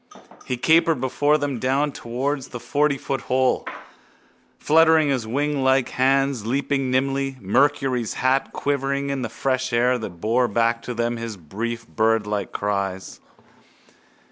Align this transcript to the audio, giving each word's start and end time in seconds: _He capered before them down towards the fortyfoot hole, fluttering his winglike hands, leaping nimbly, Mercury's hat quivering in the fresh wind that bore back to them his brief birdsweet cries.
_He 0.47 0.57
capered 0.57 0.99
before 0.99 1.37
them 1.37 1.59
down 1.59 1.91
towards 1.91 2.47
the 2.47 2.57
fortyfoot 2.59 3.21
hole, 3.29 3.67
fluttering 4.57 5.09
his 5.09 5.27
winglike 5.27 5.89
hands, 5.89 6.43
leaping 6.43 6.89
nimbly, 6.89 7.37
Mercury's 7.39 8.15
hat 8.15 8.51
quivering 8.51 9.11
in 9.11 9.21
the 9.21 9.29
fresh 9.29 9.71
wind 9.71 10.01
that 10.01 10.19
bore 10.19 10.47
back 10.47 10.81
to 10.85 10.95
them 10.95 11.17
his 11.17 11.37
brief 11.37 11.87
birdsweet 11.87 12.51
cries. 12.51 13.19